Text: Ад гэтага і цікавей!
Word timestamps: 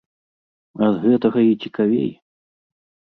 Ад 0.87 0.95
гэтага 1.03 1.39
і 1.47 1.51
цікавей! 1.65 2.09